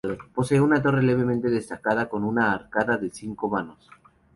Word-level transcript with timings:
Posee 0.33 0.59
una 0.59 0.81
torre 0.81 1.03
levemente 1.03 1.51
destacada 1.51 2.09
y 2.11 2.15
una 2.15 2.51
arcada 2.51 2.97
de 2.97 3.11
cinco 3.11 3.49
vanos. 3.51 3.87